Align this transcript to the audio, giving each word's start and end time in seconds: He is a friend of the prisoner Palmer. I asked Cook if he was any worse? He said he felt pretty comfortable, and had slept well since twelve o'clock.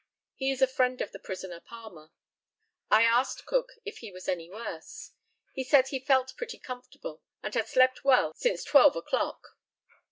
He 0.33 0.49
is 0.49 0.63
a 0.63 0.67
friend 0.67 0.99
of 0.99 1.11
the 1.11 1.19
prisoner 1.19 1.59
Palmer. 1.59 2.09
I 2.89 3.03
asked 3.03 3.45
Cook 3.45 3.73
if 3.85 3.99
he 3.99 4.11
was 4.11 4.27
any 4.27 4.49
worse? 4.49 5.11
He 5.53 5.63
said 5.63 5.89
he 5.89 5.99
felt 5.99 6.35
pretty 6.35 6.57
comfortable, 6.57 7.21
and 7.43 7.53
had 7.53 7.67
slept 7.67 8.03
well 8.03 8.33
since 8.33 8.63
twelve 8.63 8.95
o'clock. 8.95 9.45